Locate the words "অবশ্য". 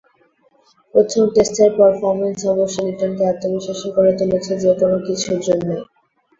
2.53-2.77